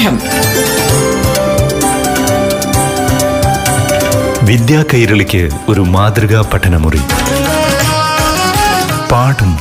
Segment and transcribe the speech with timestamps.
[0.00, 0.18] പാഠം.
[4.46, 7.00] വിദ്യാ കൈരളിക്ക് ഒരു മാതൃകാ പഠനമുറി.
[9.12, 9.56] പാഠം.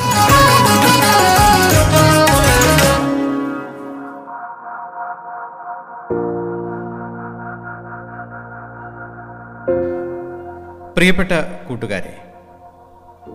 [10.95, 11.31] പ്രിയപ്പെട്ട
[11.69, 12.33] കൂട്ടുകാരെ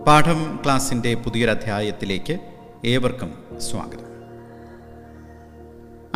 [0.07, 2.37] പാഠം ക്ലാസിന്റെ പുതിയൊരധ്യായത്തിലേക്ക്
[2.85, 3.33] ഏവർക്കും
[3.71, 4.14] സ്വാഗതം.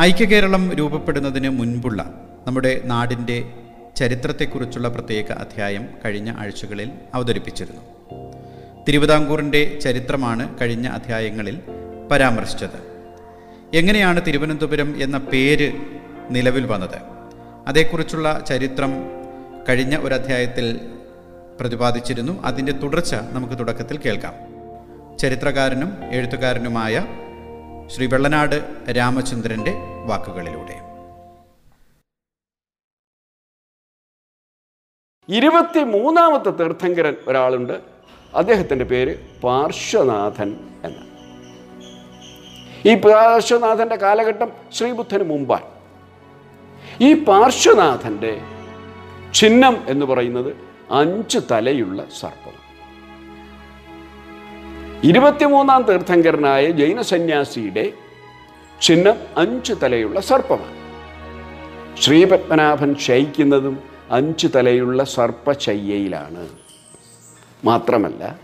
[0.00, 2.14] ഐക്യകേരളം രൂപപ്പെടുന്നതിന് മുൻപുള്ള
[2.46, 3.52] നമ്മുടെ നാടിന്റെ
[3.96, 7.80] ചരിത്രത്തെക്കുറിച്ചുള്ള പ്രത്യേക അധ്യായം കഴിഞ്ഞ ആഴ്ചകളിൽ അവതരിപ്പിച്ചിരുന്നു.
[8.88, 11.60] തിരുവിതാംകൂറിന്റെ ചരിത്രമാണ് കഴിഞ്ഞ അധ്യായങ്ങളിൽ
[12.10, 13.06] പരാമർശിച്ചത്.
[13.74, 15.72] എങ്ങനെയാണ് തിരുവനന്തപുരം എന്ന പേര്
[16.30, 16.98] നിലവിൽ വന്നത്?
[17.66, 18.92] അതേക്കുറിച്ചുള്ള ചരിത്രം
[19.68, 20.80] കഴിഞ്ഞ ഒരു അധ്യായത്തിൽ
[21.60, 22.42] പ്രതിപാദിച്ചിരുന്നു.
[22.42, 24.34] അതിന്റെ തുടർച്ച നമുക്ക് തുടക്കത്തിൽ കേൾക്കാം.
[25.18, 27.06] ചരിത്രകാരനും എഴുത്തുകാരനുമായ
[27.96, 29.74] ശ്രീ വെള്ളനാട് രാമചന്ദ്രന്റെ
[30.06, 30.76] വാക്കുകളിലൂടെ.
[35.28, 37.80] ഇരുപത്തി മൂന്നാമത്തെ തീർത്ഥങ്കരൻ ഒരാളുണ്ട്.
[38.34, 41.10] അദ്ദേഹത്തിന്റെ പേര് പാർശ്വനാഥൻ എന്ന
[42.90, 45.66] ഈ പാർശ്വനാഥന്റെ കാലഘട്ടം ശ്രീബുദ്ധന് മുമ്പാണ്.
[47.00, 48.40] ഈ പാർശ്വനാഥന്റെ
[49.34, 50.56] ചിഹ്നം എന്ന് പറയുന്നത്
[50.92, 52.49] അഞ്ച് തലയുള്ള സർപ്പം.
[55.04, 57.92] ഇരുപത്തിമൂന്നാം തീർത്ഥങ്കരനായ ജൈന സന്യാസിയുടെ
[58.82, 60.76] ചിഹ്നം അഞ്ചു തലയുള്ള സർപ്പമാണ്.
[62.00, 66.48] ശ്രീപത്മനാഭൻ ശയിക്കുന്നതും അഞ്ചു തലയുള്ള സർപ്പശയ്യയിലാണ്.
[67.64, 68.38] മാത്രമല്ല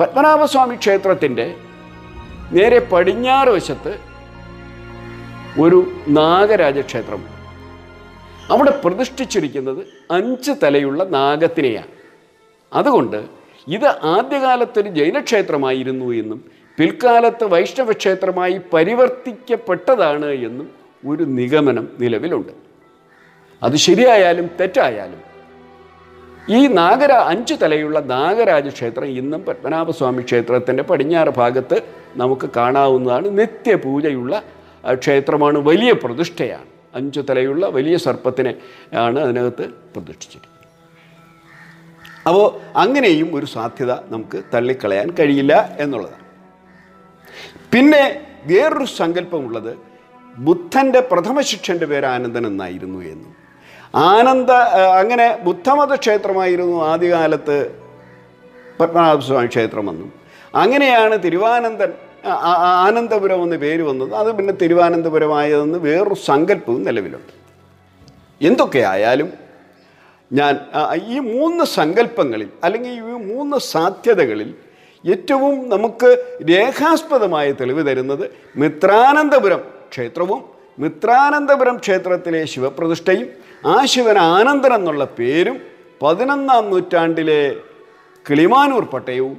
[0.00, 1.54] പത്മനാഭസ്വാമി ക്ഷേത്രത്തിന്റെ
[2.52, 3.98] നേരെ പടിഞ്ഞാറ് വശത്ത്
[5.60, 7.32] ഒരു നാഗരാജ ക്ഷേത്രമുണ്ട്
[8.52, 11.92] അവിടെ പ്രതിഷ്ഠിച്ചിരിക്കുന്നത് അഞ്ച് തലയുള്ള നാഗത്തിനെയാണ്.
[12.72, 16.40] അതുകൊണ്ട് ഇത് ആദ്യകാലത്തൊരു ജൈനക്ഷേത്രമായിരുന്നു എന്നും
[16.78, 20.68] പിൽക്കാലത്ത് വൈഷ്ണവ ക്ഷേത്രമായി പരിവർത്തിക്കപ്പെട്ടതാണ് എന്നും
[21.08, 22.52] ഒരു നിഗമനം നിലവിലുണ്ട്.
[23.62, 25.22] അത് ശരിയായാലും തെറ്റായാലും
[26.56, 31.78] ഈ നാഗര അഞ്ച് തലയുള്ള നാഗരാജ ക്ഷേത്രം ഇന്നും പത്മനാഭസ്വാമി ക്ഷേത്രത്തിന്റെ പടിഞ്ഞാറ് ഭാഗത്ത്
[32.16, 33.38] നമുക്ക് കാണാവുന്നതാണ്.
[33.38, 34.42] നിത്യപൂജയുള്ള
[34.94, 36.68] ക്ഷേത്രമാണ് വലിയ പ്രതിഷ്ഠയാണ്.
[36.94, 38.54] അഞ്ചു തലയുള്ള വലിയ സർപ്പത്തിനെ
[39.06, 40.55] ആണ് അതിനകത്ത് പ്രതിഷ്ഠിച്ചിരിക്കുന്നത്.
[42.28, 42.46] അപ്പോൾ
[42.82, 46.24] അങ്ങനെയും ഒരു സാധ്യത നമുക്ക് തള്ളിക്കളയാൻ കഴിയില്ല എന്നുള്ളതാണ്.
[47.72, 48.04] പിന്നെ
[48.50, 49.72] വേറൊരു സങ്കല്പമുള്ളത്
[50.46, 53.32] ബുദ്ധന്റെ പ്രഥമ ശിക്ഷന്റെ പേര് ആനന്ദൻ എന്നായിരുന്നു എന്നും.
[53.94, 54.52] ആനന്ദ
[55.00, 57.56] അങ്ങനെ ബുദ്ധമത ക്ഷേത്രമായിരുന്നു ആദ്യകാലത്ത്
[58.80, 60.10] പത്മനാഭസ്വാമി ക്ഷേത്രമെന്നും
[60.62, 61.92] അങ്ങനെയാണ് തിരുവാനന്ദൻ
[62.86, 64.12] ആനന്ദപുരം എന്ന് പേര് വന്നത്.
[64.20, 67.32] അത് പിന്നെ തിരുവാനന്തപുരമായതെന്ന് വേറൊരു സങ്കല്പവും നിലവിലുണ്ട്.
[68.40, 69.28] എന്തൊക്കെയായാലും
[70.30, 70.54] ഞാൻ
[71.06, 74.48] ഈ മൂന്ന് സങ്കല്പങ്ങളിൽ അല്ലെങ്കിൽ ഈ മൂന്ന് സാധ്യതകളിൽ
[75.04, 76.08] ഏറ്റവും നമുക്ക്
[76.50, 78.24] രേഖാസ്പദമായ തെളിവ് തരുന്നത്
[78.56, 79.60] മിത്രാനന്തപുരം
[79.92, 80.40] ക്ഷേത്രവും
[80.78, 83.28] മിത്രാനന്തപുരം ക്ഷേത്രത്തിലെ ശിവപ്രതിഷ്ഠയും
[83.66, 85.56] ആ ശിവൻ ആനന്ദൻ എന്നുള്ള പേരും
[86.02, 87.40] പതിനൊന്നാം നൂറ്റാണ്ടിലെ
[88.26, 89.36] കിളിമാനൂർ പട്ടയവും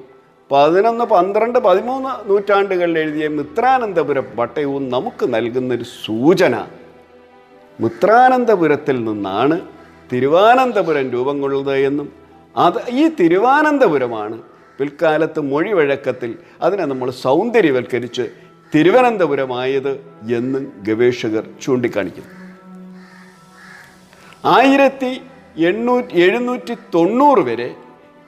[0.51, 6.55] പതിനൊന്ന് പന്ത്രണ്ട് പതിമൂന്ന് നൂറ്റാണ്ടുകളിൽ എഴുതിയ മിത്രാനന്ദപുരം പട്ടയവും നമുക്ക് നൽകുന്നൊരു സൂചന
[7.79, 9.57] മിത്രാനന്തപുരത്തിൽ നിന്നാണ്
[10.11, 12.07] തിരുവാനന്തപുരം രൂപം കൊള്ളുന്നത് എന്നും
[12.57, 14.41] അത് ഈ തിരുവാനന്തപുരമാണ്
[14.79, 18.25] പിൽക്കാലത്ത് മൊഴിവഴക്കത്തിൽ അതിനെ നമ്മൾ സൗന്ദര്യവൽക്കരിച്ച്
[18.75, 19.91] തിരുവനന്തപുരമായത്
[20.37, 22.31] എന്നും ഗവേഷകർ ചൂണ്ടിക്കാണിക്കുന്നു.
[24.45, 25.21] ആയിരത്തി
[25.57, 27.75] എണ്ണൂറ്റി എഴുന്നൂറ്റി തൊണ്ണൂറ് വരെ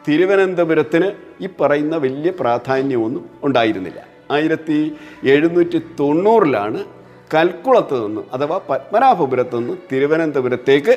[0.08, 1.10] തിരുവനന്തപുരത്തിന്
[1.42, 4.00] ഈ പറയുന്ന വലിയ പ്രാധാന്യമൊന്നും ഉണ്ടായിരുന്നില്ല.
[4.32, 4.78] ആയിരത്തി
[5.24, 6.86] എഴുന്നൂറ്റി തൊണ്ണൂറിലാണ്
[7.34, 10.94] കൽക്കുളത്ത് നിന്ന് അഥവാ പത്മനാഭപുരത്ത് നിന്ന് തിരുവനന്തപുരത്തേക്ക്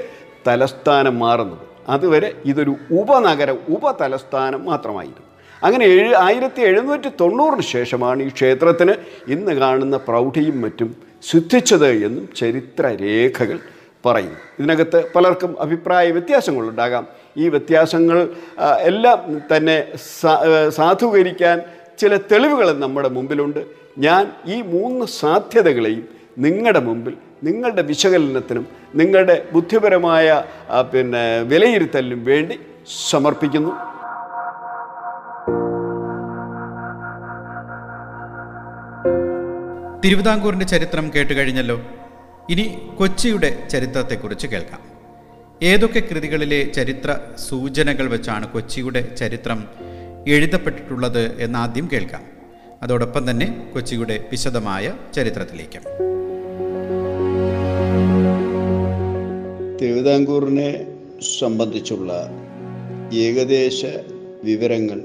[0.47, 1.65] തലസ്ഥാനം മാറുന്നത്.
[1.89, 5.27] അതുവരെ ഇതൊരു ഉപനഗരം ഉപതലസ്ഥാനം മാത്രമായിരുന്നു.
[5.65, 8.95] അങ്ങനെ ഏഴ് ആയിരത്തി എഴുന്നൂറ്റി തൊണ്ണൂറിന് ശേഷമാണ് ഈ ക്ഷേത്രത്തിന്
[9.35, 10.91] ഇന്ന് കാണുന്ന പ്രൗഢിയും മറ്റും
[11.31, 13.59] സിദ്ധിച്ചത് എന്നും ചരിത്രരേഖകൾ
[14.07, 17.05] പറയും ഇതിനകത്ത് പലർക്കും അഭിപ്രായ വ്യത്യാസങ്ങളുണ്ടാകാം.
[17.37, 18.19] ഈ വ്യത്യാസങ്ങൾ
[18.91, 19.19] എല്ലാം
[19.57, 19.77] തന്നെ
[20.79, 21.59] സാധൂകരിക്കാൻ
[22.01, 23.63] ചില തെളിവുകൾ നമ്മുടെ മുമ്പിലുണ്ട്.
[24.07, 26.05] ഞാൻ ഈ മൂന്ന് സാധ്യതകളെയും
[26.45, 30.45] നിങ്ങളുടെ മുമ്പിൽ നിങ്ങളുടെ വിശകലനത്തിനും നിങ്ങളുടെ ബുദ്ധിപരമായ
[30.95, 32.61] പിന്നെ വിലയിരുത്തലിനും വേണ്ടി
[33.11, 33.71] സമർപ്പിക്കുന്നു.
[40.05, 41.83] തിരുവിതാംകൂറിന്റെ ചരിത്രം കേട്ട് കഴിഞ്ഞല്ലോ.
[42.51, 44.81] ഇനി കൊച്ചിയുടെ ചരിത്രത്തെക്കുറിച്ച് കേൾക്കാം.
[45.63, 49.69] ഏതൊക്കെ കൃതികളിലെ ചരിത്ര സൂചനകൾ വെച്ചാണ് കൊച്ചിയുടെ ചരിത്രം
[50.29, 52.23] എഴുതപ്പെട്ടിട്ടുള്ളത് എന്നാദ്യം കേൾക്കാം.
[52.83, 55.83] അതോടൊപ്പം തന്നെ കൊച്ചിയുടെ വിശദമായ ചരിത്രത്തിലേക്കും.
[59.83, 60.87] തിരുവിതാംകൂറിനെ
[61.39, 62.31] സംബന്ധിച്ചുള്ള
[63.15, 63.87] ഏകദേശ
[64.45, 65.03] വിവരങ്ങൾ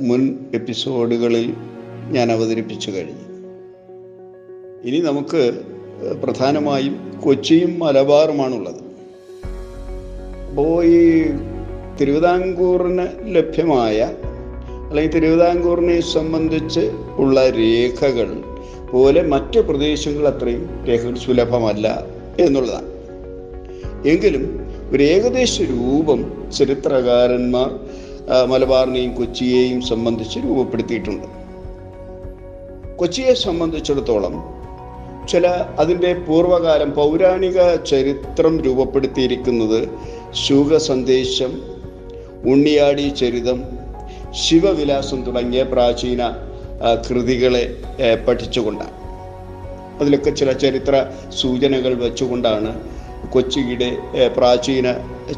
[0.00, 1.54] മുൻ എപ്പിസോഡുകളിൽ
[2.10, 3.24] ഞാൻ അവതരിപ്പിച്ചു കഴിഞ്ഞു.
[4.84, 5.42] ഇനി നമുക്ക്
[6.22, 8.82] പ്രധാനമായും കൊച്ചിയും മലബാറുമാണുള്ളത്.
[10.50, 11.02] അപ്പോൾ ഈ
[12.00, 13.06] തിരുവിതാംകൂറിന്
[13.36, 13.98] ലഭ്യമായ
[14.88, 16.84] അല്ലെങ്കിൽ തിരുവിതാംകൂറിനെ സംബന്ധിച്ച്
[17.16, 18.30] ഉള്ള രേഖകൾ
[18.92, 22.06] പോലെ മറ്റ് പ്രദേശങ്ങൾ അത്രയും രേഖകൾ സുലഭമല്ല
[22.38, 22.89] എന്നുള്ളതാണ്.
[24.06, 27.80] എങ്കിലും ഒരു ഏകദേശ രൂപം ചരിത്രകാരന്മാർ
[28.46, 31.26] മലബാറിനെയും കൊച്ചിയെയും സംബന്ധിച്ച് രൂപപ്പെടുത്തിയിട്ടുണ്ട്.
[32.96, 34.60] കൊച്ചിയെ സംബന്ധിച്ചിടത്തോളം
[35.28, 35.46] ചില
[35.78, 39.88] അതിന്റെ പൂർവകാലം പൗരാണിക ചരിത്രം രൂപപ്പെടുത്തിയിരിക്കുന്നത്
[40.32, 41.62] ശുക സന്ദേശം
[42.44, 43.64] ഉണ്ണിയാടി ചരിതം
[44.30, 46.32] ശിവവിലാസം തുടങ്ങിയ പ്രാചീന
[47.10, 47.76] കൃതികളെ
[48.28, 48.92] പഠിച്ചുകൊണ്ടാണ്.
[50.00, 52.99] അതിലൊക്കെ ചില ചരിത്ര സൂചനകൾ വെച്ചുകൊണ്ടാണ്
[53.34, 53.88] കൊച്ചിയുടെ
[54.36, 54.86] പ്രാചീന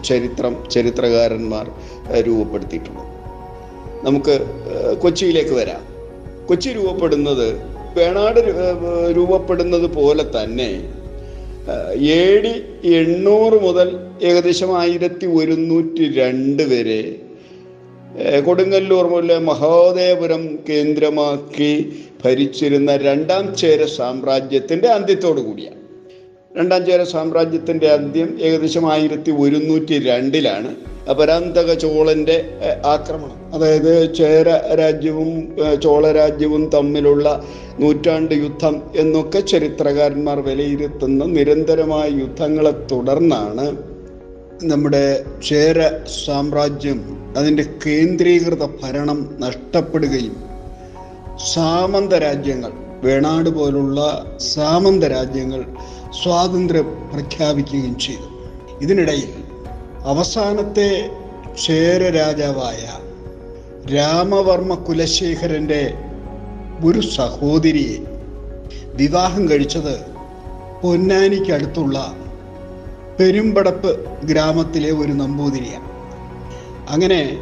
[0.08, 1.66] ചരിത്രം ചരിത്രകാരന്മാർ
[2.26, 3.04] രൂപപ്പെടുത്തിയിട്ടുണ്ട്.
[4.06, 4.34] നമുക്ക്
[5.02, 5.82] കൊച്ചിയിലേക്ക് വരാം.
[6.48, 7.46] കൊച്ചി രൂപപ്പെടുന്നത്
[7.96, 8.40] വേണാട്
[9.16, 10.70] രൂപപ്പെടുന്നത് പോലെ തന്നെ
[11.96, 12.22] എ
[13.00, 13.88] എണ്ണൂറ് മുതൽ
[14.22, 17.02] ഏകദേശം ആയിരത്തി ഒരുന്നൂറ്റി രണ്ട് വരെ
[18.46, 21.70] കൊടുങ്ങല്ലൂർ മുതൽ മഹോദയപുരം കേന്ദ്രമാക്കി
[22.24, 25.81] ഭരിച്ചിരുന്ന രണ്ടാം ചേര സാമ്രാജ്യത്തിന്റെ അന്ത്യത്തോടു കൂടിയാണ്.
[26.54, 30.70] രണ്ടാം ചേര സാമ്രാജ്യത്തിന്റെ അന്ത്യം ഏകദേശം ആയിരത്തി ഒരുന്നൂറ്റി രണ്ടിലാണ്.
[31.12, 32.34] പരാന്തക ചോളന്റെ
[32.86, 33.38] ആക്രമണം.
[33.54, 35.30] അതായത് ചേര രാജ്യവും
[35.82, 37.26] ചോള രാജ്യവും തമ്മിലുള്ള
[37.78, 43.66] നൂറ്റാണ്ട് യുദ്ധം എന്നൊക്കെ ചരിത്രകാരന്മാർ വിലയിരുത്തുന്ന നിരന്തരമായ യുദ്ധങ്ങളെ തുടർന്നാണ്
[44.62, 45.04] നമ്മുടെ
[45.42, 45.78] ചേര
[46.24, 47.00] സാമ്രാജ്യം
[47.36, 50.36] അതിന്റെ കേന്ദ്രീകൃത ഭരണം നഷ്ടപ്പെടുകയും
[51.52, 52.72] സാമന്ത രാജ്യങ്ങൾ
[53.04, 54.00] വേണാട് പോലുള്ള
[54.54, 55.60] സാമന്ത രാജ്യങ്ങൾ
[56.12, 58.28] സ്വാതന്ത്ര്യം പ്രഖ്യാപിക്കുകയും ചെയ്തു.
[58.80, 59.30] ഇതിനിടയിൽ
[60.04, 61.10] അവസാനത്തെ
[61.64, 62.82] ചേര രാജാവായ
[63.94, 65.94] രാമവർമ്മ കുലശേഖരന്റെ
[66.84, 67.98] ഒരു സഹോദരിയെ
[68.94, 69.94] വിവാഹം കഴിച്ചത്
[70.82, 72.16] പൊന്നാനിക്കടുത്തുള്ള
[73.18, 73.90] പെരുമ്പടപ്പ്
[74.26, 75.88] ഗ്രാമത്തിലെ ഒരു നമ്പൂതിരിയാണ്.
[76.88, 77.38] അങ്ങനെ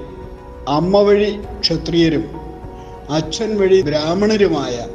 [0.68, 2.24] അമ്മ വഴി ക്ഷത്രിയരും
[3.10, 4.86] അച്ഛൻ വഴി ബ്രാഹ്മണരുമായ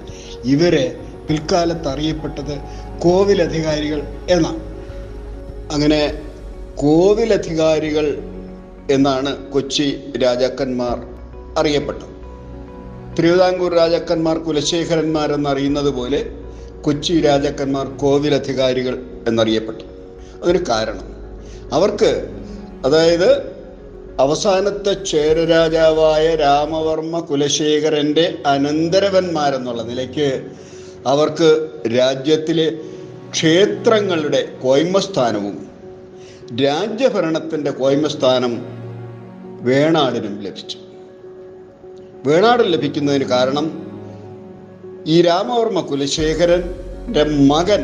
[0.46, 2.60] ഇവരെ പിൽക്കാലത്ത് അറിയപ്പെട്ടത്
[3.00, 4.60] കോവിലധികാരികൾ എന്നാണ്.
[5.74, 6.22] അങ്ങനെ
[6.76, 8.18] കോവിലധികാരികൾ
[8.92, 11.02] എന്നാണ് കൊച്ചി രാജാക്കന്മാർ
[11.60, 12.16] അറിയപ്പെട്ടത്.
[13.18, 16.26] തിരുവിതാംകൂർ രാജാക്കന്മാർ കുലശേഖരന്മാർ എന്നറിയുന്നത് പോലെ
[16.82, 19.84] കൊച്ചി രാജാക്കന്മാർ കോവിലധികാരികൾ എന്നറിയപ്പെട്ടു.
[20.44, 21.16] അതൊരു കാരണം.
[21.74, 22.30] അവർക്ക്
[22.86, 23.56] അതായത്
[24.20, 30.44] അവസാനത്തെ ചേരരാജാവായ രാമവർമ്മ കുലശേഖരന്റെ അനന്തരവന്മാരെന്നുള്ള നിലയ്ക്ക്
[31.06, 31.70] അവർക്ക്
[32.00, 32.72] രാജ്യത്തിലെ
[33.32, 35.68] ക്ഷേത്രങ്ങളുടെ കോയ്മസ്ഥാനവും
[36.64, 38.66] രാജ്യഭരണത്തിന്റെ കോയ്മസ്ഥാനം
[39.62, 40.78] വേണാടിനും ലഭിച്ചു.
[42.26, 43.86] വേണാട് ലഭിക്കുന്നതിന് കാരണം
[45.08, 47.82] ഈ രാമവർമ്മ കുലശേഖരന്റെ മകൻ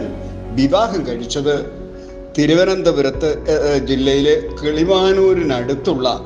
[0.55, 1.55] വിവാഹം കഴിച്ചത്
[2.37, 3.29] തിരുവനന്തപുരത്ത്
[3.87, 6.19] ജില്ലയിലെ കിളിമാനൂരിനടുത്തുള്ള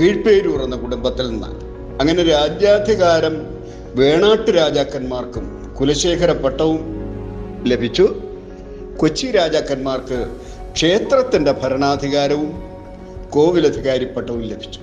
[0.00, 1.60] കീഴ്പേരൂർ എന്ന കുടുംബത്തിൽ നിന്നാണ്.
[2.00, 3.34] അങ്ങനെ രാജ്യാധികാരം
[3.94, 5.51] വേണാട്ട് രാജാക്കന്മാർക്കും
[5.82, 6.80] കുലശേഖര പട്ടവും
[7.64, 8.16] ലഭിച്ചു.
[8.96, 10.26] കൊച്ചി രാജാക്കന്മാർക്ക്
[10.74, 12.62] ക്ഷേത്രത്തിന്റെ ഭരണാധികാരവും
[13.30, 14.80] കോവിലധികാരി പട്ടവും ലഭിച്ചു.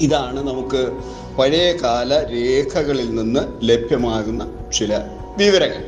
[0.00, 0.92] ഇതാണ് നമുക്ക്
[1.38, 5.00] പഴയകാല രേഖകളിൽ നിന്ന് ലഭ്യമാകുന്ന ചില
[5.38, 5.82] വിവരങ്ങൾ.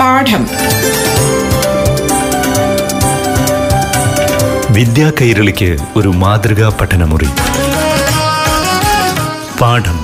[0.00, 0.48] പാഠം.
[4.74, 7.28] വിദ്യാ കൈരളിക്ക് ഒരു മാതൃകാ പഠനമുറി.
[9.60, 10.03] പാഠം.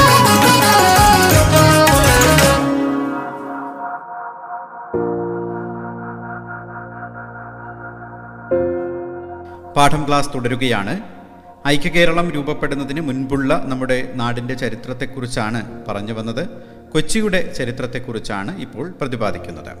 [9.81, 11.01] പാഠം ക്ലാസ് തുടരുകയാണ്.
[11.67, 16.49] ഐക്യകേരളം രൂപപ്പെടുന്നതിന് മുൻപുള്ള നമ്മുടെ നാടിന്റെ ചരിത്രത്തെക്കുറിച്ചാണ് പറഞ്ഞു വന്നത്.
[16.91, 19.77] കൊച്ചിയുടെ ചരിത്രത്തെക്കുറിച്ചാണ് ഇപ്പോൾ പ്രതിപാദിക്കുന്നത്.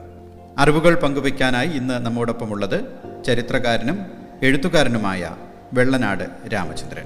[0.57, 2.85] അറിവുകൾ പങ്കുവയ്ക്കാനായി ഇന്ന് നമ്മോടൊപ്പമുള്ളത്
[3.25, 4.05] ചരിത്രകാരനും
[4.43, 5.35] എഴുത്തുകാരനുമായ
[5.73, 7.05] വെള്ളനാട് രാമചന്ദ്രൻ.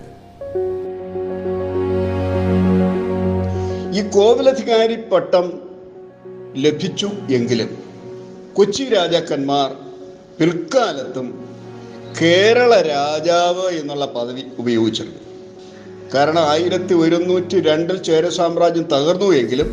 [3.96, 5.54] ഈ കോവിലധികാരി പട്ടം
[6.56, 7.78] ലഭിച്ചു എങ്കിലും
[8.54, 9.72] കൊച്ചി രാജാക്കന്മാർ
[10.40, 11.45] പിൽക്കാലത്തും
[12.22, 15.22] കേരള രാജാവ് എന്നുള്ള പദവി ഉപയോഗിച്ചിരുന്നു.
[16.14, 19.70] കാരണം ആയിരത്തി ഒരുന്നൂറ്റി രണ്ടിൽ ചേര സാമ്രാജ്യം തകർന്നു എങ്കിലും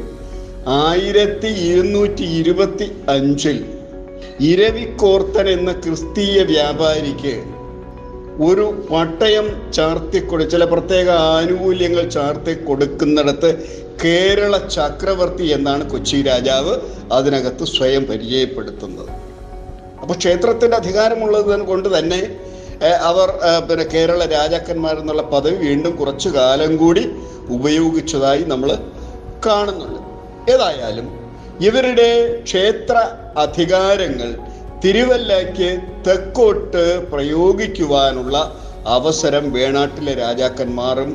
[0.66, 3.64] ആയിരത്തി ഇരുന്നൂറ്റി ഇരുപത്തി അഞ്ചിൽ
[4.40, 7.34] ഇരവിക്കോർത്തൻ എന്ന ക്രിസ്തീയ വ്യാപാരിക്ക്
[8.40, 13.50] ഒരു പട്ടയം ചാർത്തിക്കൊടു ചില പ്രത്യേക ആനുകൂല്യങ്ങൾ ചാർത്തി കൊടുക്കുന്നിടത്ത്
[14.04, 16.75] കേരള ചക്രവർത്തി എന്നാണ് കൊച്ചി രാജാവ്
[17.12, 19.21] അതിനകത്ത് സ്വയം പരിചയപ്പെടുത്തുന്നത്.
[20.02, 22.21] അപ്പോൾ ക്ഷേത്രത്തിന്റെ അധികാരമുള്ളത് കൊണ്ട് തന്നെ
[23.11, 23.28] അവർ
[23.66, 27.04] പിന്നെ കേരള രാജാക്കന്മാർ എന്നുള്ള പദവി വീണ്ടും കുറച്ചു കാലം കൂടി
[27.56, 28.71] ഉപയോഗിച്ചതായി നമ്മൾ
[29.47, 30.00] കാണുന്നുണ്ട്.
[30.54, 31.06] ഏതായാലും
[31.68, 32.09] ഇവരുടെ
[32.49, 32.97] ക്ഷേത്ര
[33.44, 34.30] അധികാരങ്ങൾ
[34.85, 35.71] തിരുവല്ലയ്ക്ക്
[36.06, 38.37] തെക്കോട്ട് പ്രയോഗിക്കുവാനുള്ള
[38.97, 41.11] അവസരം വേണാട്ടിലെ രാജാക്കന്മാരും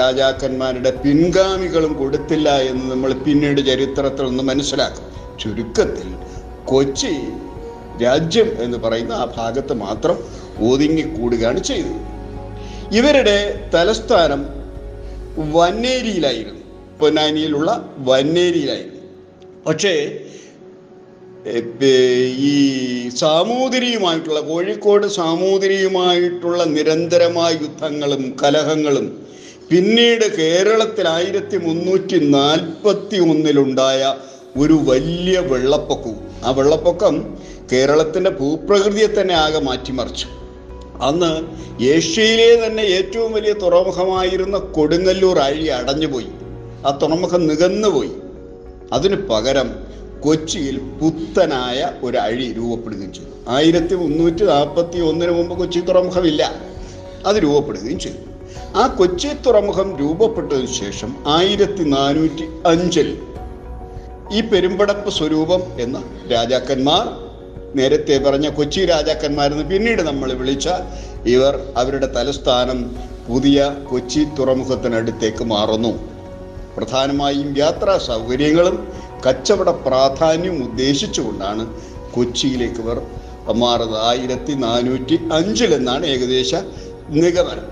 [0.00, 5.06] രാജാക്കന്മാരുടെ പിൻഗാമികളും കൊടുത്തില്ല എന്ന് നമ്മൾ പിന്നീട് ചരിത്രത്തിൽ നിന്ന് മനസ്സിലാക്കും.
[5.42, 6.08] ചുരുക്കത്തിൽ
[6.72, 7.14] കൊച്ചി
[8.02, 10.16] രാജ്യം എന്ന് പറയുന്ന ആ ഭാഗത്ത് മാത്രം
[10.70, 12.00] ഒതുങ്ങിക്കൂടുകയാണ് ചെയ്തത്.
[12.96, 13.36] ഇവരുടെ
[13.74, 14.40] തലസ്ഥാനം
[15.52, 16.64] വന്നേരിയിലായിരുന്നു.
[17.00, 19.00] പൊന്നാനിയിലുള്ള വന്നേരിയിലായിരുന്നു.
[19.66, 19.94] പക്ഷേ
[22.48, 22.54] ഈ
[23.16, 29.06] സാമൂതിരിയുമായിട്ടുള്ള കോഴിക്കോട് സാമൂതിരിയുമായിട്ടുള്ള നിരന്തരമായ യുദ്ധങ്ങളും കലഹങ്ങളും
[29.70, 34.02] പിന്നീട് കേരളത്തിൽ ആയിരത്തി മുന്നൂറ്റി നാൽപ്പത്തി ഒന്നിലുണ്ടായ
[34.56, 37.16] ഒരു വലിയ വെള്ളപ്പൊക്കവും ആ വെള്ളപ്പൊക്കം
[37.72, 40.26] കേരളത്തിന്റെ ഭൂപ്രകൃതിയെ തന്നെ ആകെ മാറ്റിമറിച്ചു.
[41.02, 41.42] അന്ന്
[41.82, 46.26] ഏഷ്യയിലെ തന്നെ ഏറ്റവും വലിയ തുറമുഖമായിരുന്ന കൊടുങ്ങല്ലൂർ അഴി അടഞ്ഞുപോയി.
[46.86, 48.10] ആ തുറമുഖം നികന്നുപോയി.
[48.92, 49.70] അതിന് പകരം
[50.20, 53.50] കൊച്ചിയിൽ പുത്തനായ ഒരു അഴി രൂപപ്പെടുകയും ചെയ്തു.
[53.50, 56.52] ആയിരത്തി മുന്നൂറ്റി നാൽപ്പത്തി ഒന്നിന് മുമ്പ് കൊച്ചി തുറമുഖമില്ല.
[57.26, 58.30] അത് രൂപപ്പെടുകയും ചെയ്തു.
[58.78, 63.18] ആ കൊച്ചി തുറമുഖം രൂപപ്പെട്ടതിന് ശേഷം ആയിരത്തി നാനൂറ്റി അഞ്ചിൽ
[64.32, 67.29] ഈ പെരുമ്പടപ്പ് സ്വരൂപം എന്ന രാജാക്കന്മാർ
[67.76, 70.68] നേരത്തെ പറഞ്ഞ കൊച്ചി രാജാക്കന്മാരെന്ന് പിന്നീട് നമ്മൾ വിളിച്ച
[71.26, 72.78] ഇവർ അവരുടെ തലസ്ഥാനം
[73.28, 75.92] പുതിയ കൊച്ചി തുറമുഖത്തിനടുത്തേക്ക് മാറുന്നു.
[76.76, 78.88] പ്രധാനമായും യാത്രാ സൗകര്യങ്ങളും
[79.26, 81.66] കച്ചവട പ്രാധാന്യം ഉദ്ദേശിച്ചുകൊണ്ടാണ്
[82.14, 82.98] കൊച്ചിയിലേക്ക് ഇവർ
[83.54, 84.00] മാറുന്നത്.
[84.00, 86.54] ആയിരത്തി നാനൂറ്റി അഞ്ചിലെന്നാണ് ഏകദേശ
[87.10, 87.66] നിഗമനം.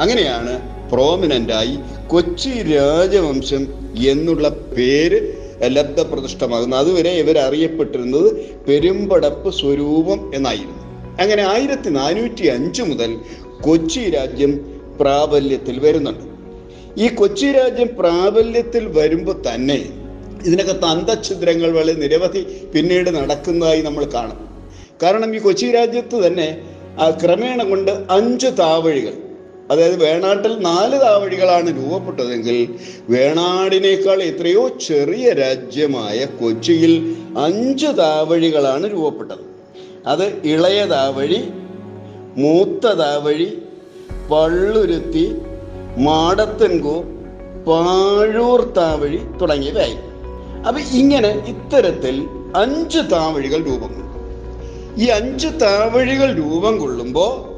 [0.00, 0.52] അങ്ങനെയാണ്
[0.90, 3.62] പ്രോമിനന്റായി കൊച്ചി രാജവംശം
[3.96, 8.28] എന്നുള്ള പേര് ലബ്ധപ്രതിഷ്ഠമാകുന്നത് അതുവരെ ഇവർ അറിയപ്പെട്ടിരുന്നത്
[8.64, 10.84] പെരുമ്പടപ്പ് സ്വരൂപം എന്നായിരുന്നു.
[11.20, 13.18] അങ്ങനെ ആയിരത്തി നാനൂറ്റി അഞ്ച് മുതൽ
[13.60, 16.24] കൊച്ചി രാജ്യം പ്രാബല്യത്തിൽ വരുന്നുണ്ട്.
[17.00, 19.88] ഈ കൊച്ചി രാജ്യം പ്രാബല്യത്തിൽ വരുമ്പോൾ തന്നെ
[20.44, 24.38] ഇതിനകത്ത് അന്തഛിദ്രങ്ങൾ വളരെ നിരവധി പിന്നീട് നടക്കുന്നതായി നമ്മൾ കാണും.
[25.02, 26.62] കാരണം ഈ കൊച്ചി രാജ്യത്ത് തന്നെ
[27.24, 29.23] ക്രമേണ കൊണ്ട് അഞ്ച് താവഴികൾ
[29.70, 32.74] അതായത് വേണാട്ടിൽ നാല് താവഴികളാണ് രൂപപ്പെട്ടതെങ്കിൽ
[33.08, 39.44] വേണാടിനേക്കാൾ എത്രയോ ചെറിയ രാജ്യമായ കൊച്ചിയിൽ അഞ്ച് താവഴികളാണ് രൂപപ്പെട്ടത്.
[40.06, 41.48] അത് ഇളയ താവഴി
[42.36, 43.58] മൂത്ത താവഴി
[44.30, 45.36] പള്ളുരുത്തി
[45.98, 47.02] മാടത്തൻകോ
[47.66, 49.96] പാഴൂർ താവഴി തുടങ്ങിയവയായി.
[50.66, 54.14] അപ്പൊ ഇങ്ങനെ ഇത്തരത്തിൽ അഞ്ച് താവഴികൾ രൂപം കൊള്ളും.
[54.96, 57.54] ഈ അഞ്ച് താവഴികൾ രൂപം കൊള്ളുമ്പോൾ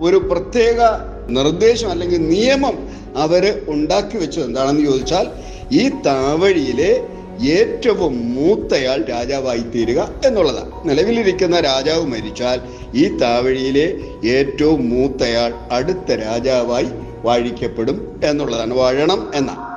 [0.00, 0.80] ഒരു പ്രത്യേക
[1.28, 5.26] നിർദ്ദേശം അല്ലെങ്കിൽ നിയമം അവർ ഉണ്ടാക്കി വെച്ചത് എന്താണെന്ന് ചോദിച്ചാൽ
[5.72, 7.08] ഈ താവഴിയിലെ
[7.42, 10.70] ഏറ്റവും മൂത്തയാൾ രാജാവായി തീരുക എന്നുള്ളതാണ്.
[10.84, 12.60] നിലവിലിരിക്കുന്ന രാജാവ് മരിച്ചാൽ
[12.94, 13.86] ഈ താവഴിയിലെ
[14.24, 16.90] ഏറ്റവും മൂത്തയാൾ അടുത്ത രാജാവായി
[17.24, 19.76] വാഴിക്കപ്പെടും എന്നുള്ളതാണ് വാഴണം എന്നാണ്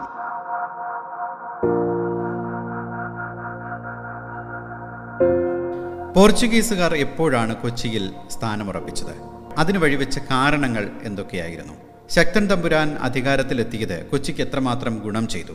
[6.16, 9.29] പോർച്ചുഗീസുകാർ എപ്പോഴാണ് കൊച്ചിയിൽ സ്ഥാനമുറപ്പിച്ചത്?
[9.58, 11.74] അതിന് വഴിവെച്ച കാരണങ്ങൾ എന്തൊക്കെയായിരുന്നു?
[12.10, 15.52] ശക്തൻ തമ്പുരാൻ അധികാരത്തിലെത്തിയത് കൊച്ചിക്ക് എത്രമാത്രം ഗുണം ചെയ്തു?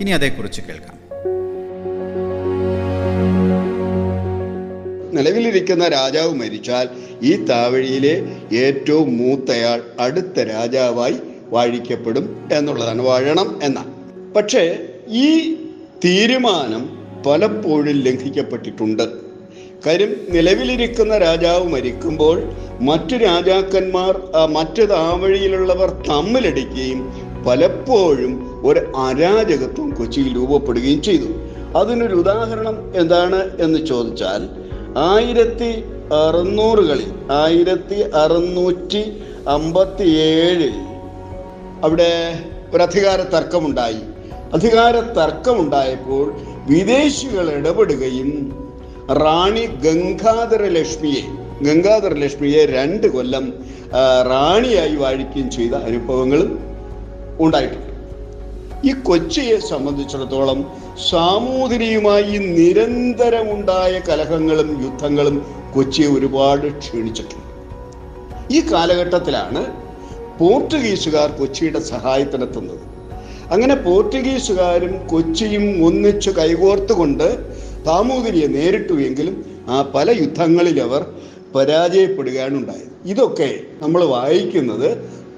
[0.00, 0.98] ഇനി അതേക്കുറിച്ച് കേൾക്കാം.
[5.14, 6.88] നിലവിലിരിക്കുന്ന രാജാവ് മരിച്ചാൽ
[7.22, 8.14] ഈ താവഴിയിലെ
[8.56, 11.16] ഏറ്റവും മൂത്തയാൾ അടുത്ത രാജാവായി
[11.48, 13.92] വാഴിക്കപ്പെടും എന്നുള്ളതാണ് വാഴണം എന്നാണ്
[14.32, 15.54] പക്ഷേ ഈ
[16.04, 19.31] തീരുമാനം പലപ്പോഴും ലംഘിക്കപ്പെട്ടിട്ടുണ്ട്.
[19.86, 22.36] കാര്യം നിലവിലിരിക്കുന്ന രാജാവ് മരിക്കുമ്പോൾ
[22.80, 24.14] മറ്റു രാജാക്കന്മാർ
[24.48, 27.00] മറ്റു താവഴിയിലുള്ളവർ തമ്മിലടിക്കുകയും
[27.46, 28.32] പലപ്പോഴും
[28.64, 31.30] ഒരു അരാജകത്വം കൊച്ചിയിൽ രൂപപ്പെടുകയും ചെയ്തു.
[31.76, 34.42] അതിനൊരു ഉദാഹരണം എന്താണ് എന്ന് ചോദിച്ചാൽ
[34.96, 35.70] ആയിരത്തി
[36.12, 39.02] അറുന്നൂറുകളിൽ ആയിരത്തി അറുന്നൂറ്റി
[39.46, 40.74] അമ്പത്തി ഏഴിൽ
[41.82, 42.12] അവിടെ
[42.74, 44.02] ഒരു അധികാര തർക്കമുണ്ടായി
[44.52, 46.26] അധികാര തർക്കമുണ്ടായപ്പോൾ
[46.66, 48.30] വിദേശികൾ ഇടപെടുകയും
[49.20, 51.22] റാണി ഗംഗാധര ലക്ഷ്മിയെ
[51.66, 53.44] ഗംഗാധര ലക്ഷ്മിയെ രണ്ട് കൊല്ലം
[54.30, 56.50] റാണിയായി വാഴിക്കുകയും ചെയ്ത അനുഭവങ്ങളും
[57.44, 57.90] ഉണ്ടായിട്ടുണ്ട്.
[58.88, 60.60] ഈ കൊച്ചിയെ സംബന്ധിച്ചിടത്തോളം
[61.10, 65.36] സാമൂതിരിയുമായി നിരന്തരമുണ്ടായ കലഹങ്ങളും യുദ്ധങ്ങളും
[65.74, 67.48] കൊച്ചിയെ ഒരുപാട് ക്ഷീണിച്ചിട്ടുണ്ട്.
[68.56, 69.62] ഈ കാലഘട്ടത്തിലാണ്
[70.40, 72.84] പോർട്ടുഗീസുകാർ കൊച്ചിയുടെ സഹായത്തിനെത്തുന്നത്
[73.52, 77.28] അങ്ങനെ പോർട്ടുഗീസുകാരും കൊച്ചിയും ഒന്നിച്ചു കൈകോർത്തുകൊണ്ട്
[77.86, 81.06] സാമൂതിരിയെ നേരിട്ടുവെങ്കിലും ആ പല യുദ്ധങ്ങളിൽ അവർ
[81.54, 82.92] പരാജയപ്പെടുകയാണ് ഉണ്ടായത്.
[83.06, 84.88] ഇതൊക്കെ നമ്മൾ വായിക്കുന്നത്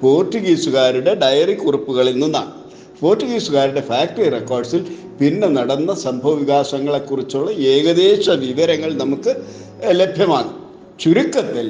[0.02, 2.52] പോർച്ചുഗീസുകാരുടെ ഡയറി കുറിപ്പുകളിൽ നിന്നാണ്.
[3.00, 4.82] പോർച്ചുഗീസുകാരുടെ ഫാക്ടറി റെക്കോർഡ്സിൽ
[5.20, 9.32] പിന്നെ നടന്ന സംഭവ വികാസങ്ങളെക്കുറിച്ചുള്ള ഏകദേശ വിവരങ്ങൾ നമുക്ക്
[10.00, 10.50] ലഭ്യമാണ്.
[11.00, 11.68] ചുരുക്കത്തിൽ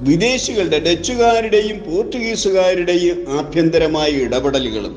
[0.00, 4.94] വിദേശികളുടെ ഡച്ചുകാരുടെയും പോർച്ചുഗീസുകാരുടെയും ആഭ്യന്തരമായ ഇടപെടലുകളും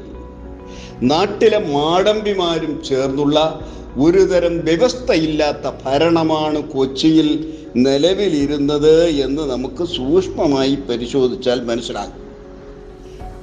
[1.04, 3.38] നാട്ടിലെ മാടമ്പിമാരും ചേർന്നുള്ള
[3.98, 12.22] ഒരുതരം വ്യവസ്ഥയില്ലാത്ത ഭരണമാണ് കൊച്ചിയിൽ നിലവിലിരുന്നത് എന്ന് നമുക്ക് സൂക്ഷ്മമായി പരിശോധിച്ചാൽ മനസ്സിലാകും.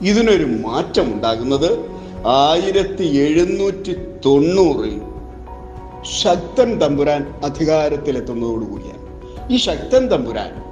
[0.07, 1.78] ഇതിനൊരു മാറ്റം ഉണ്ടാകുന്നത്
[2.26, 3.93] ആയിരത്തി എഴുന്നൂറ്റി
[4.26, 5.00] തൊണ്ണൂറിൽ
[6.23, 8.99] ശക്തൻ തമ്പുരാൻ അധികാരത്തിലെത്തുന്നതോടുകൂടിയാണ്
[9.52, 10.69] ഈ ശക്തൻ തമ്പുരാൻ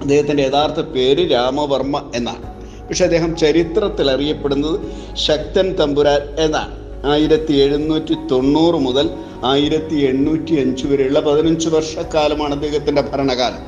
[0.00, 2.54] അദ്ദേഹത്തിന്റെ യഥാർത്ഥ പേര് രാമവർമ്മ എന്നാണ്.
[2.88, 4.80] പക്ഷെ അദ്ദേഹം ചരിത്രത്തിൽ അറിയപ്പെടുന്നത്
[5.14, 6.83] ശക്തൻ തമ്പുരാൻ എന്നാണ്.
[7.12, 9.06] ആയിരത്തി എഴുന്നൂറ്റി തൊണ്ണൂറ് മുതൽ
[9.44, 13.62] ആയിരത്തി എണ്ണൂറ്റി അഞ്ച് വരെയുള്ള പതിനഞ്ച് വർഷക്കാലമാണ് അദ്ദേഹത്തിന്റെ ഭരണകാലം.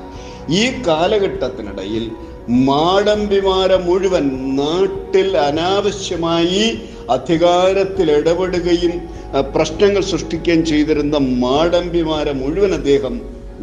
[0.61, 2.05] ഈ കാലഘട്ടത്തിനിടയിൽ
[2.69, 4.27] മാടമ്പിമാരെ മുഴുവൻ
[4.59, 6.65] നാട്ടിൽ അനാവശ്യമായി
[7.17, 8.93] അധികാരത്തിൽ ഇടപെടുകയും
[9.55, 13.15] പ്രശ്നങ്ങൾ സൃഷ്ടിക്കുകയും ചെയ്തിരുന്ന മാടമ്പിമാരെ മുഴുവൻ അദ്ദേഹം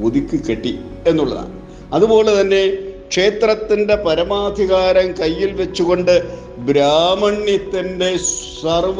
[0.03, 0.73] ഒതുക്കി കെട്ടി
[1.07, 1.53] എന്നുള്ളതാണ്.
[1.95, 2.63] അതുപോലെ തന്നെ
[3.11, 6.15] ക്ഷേത്രത്തിന്റെ പരമാധികാരം കയ്യിൽ വെച്ചുകൊണ്ട്
[6.69, 8.09] ബ്രാഹ്മണ്യത്തിന്റെ
[8.61, 8.99] സർവ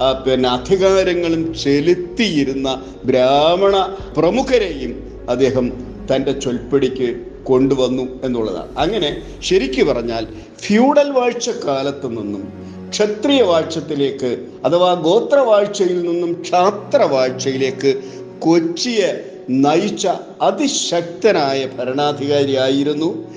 [0.00, 5.72] പിന്നെ അധികാരങ്ങളും ചെലുത്തിയിരുന്ന ബ്രാഹ്മണ പ്രമുഖരെയും അദ്ദേഹം
[6.12, 8.78] തന്റെ ചൊൽപ്പടിക്ക് കൊണ്ടുവന്നു എന്നുള്ളതാണ്.
[8.78, 10.26] അങ്ങനെ ശരിക്കു പറഞ്ഞാൽ
[10.60, 18.02] ഫ്യൂഡൽ വാഴ്ച കാലത്തു നിന്നും ക്ഷത്രിയ വാഴ്ചത്തിലേക്ക് അഥവാ ഗോത്രവാഴ്ചയിൽ നിന്നും ക്ഷാത്രവാഴ്ചയിലേക്ക്
[18.38, 20.08] കൊച്ചിയെ നയിച്ച
[20.42, 23.28] അതിശക്തനായ ഭരണാധികാരിയായിരുന്നു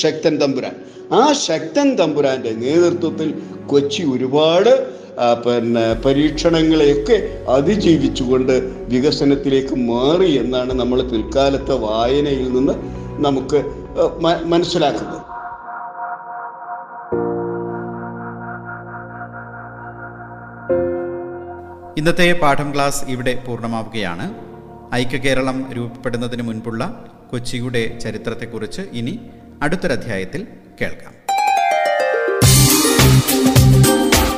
[0.00, 0.74] ശക്തൻ തമ്പുരാൻ.
[1.12, 5.01] ആ ശക്തൻ തമ്പുരാന്റെ നേതൃത്വത്തിൽ കൊച്ചി ഒരുപാട്
[5.46, 7.16] പിന്നെ പരീക്ഷണങ്ങളെയൊക്കെ
[7.48, 8.52] അതിജീവിച്ചുകൊണ്ട്
[8.92, 12.74] വികസനത്തിലേക്ക് മാറി എന്നാണ് നമ്മൾ പിൽക്കാലത്തെ വായനയിൽ നിന്ന്
[13.26, 13.60] നമുക്ക്
[14.52, 15.20] മനസ്സിലാക്കുന്നത്.
[22.00, 24.26] ഇന്നത്തെ പാഠം ക്ലാസ് ഇവിടെ പൂർണമാവുകയാണ്.
[24.94, 26.82] ഐക്യകേരളം രൂപപ്പെടുന്നതിന് മുൻപുള്ള
[27.30, 29.14] കൊച്ചിയുടെ ചരിത്രത്തെക്കുറിച്ച് ഇനി
[29.62, 30.46] അടുത്തൊരധ്യായത്തിൽ
[30.80, 31.21] കേൾക്കാം.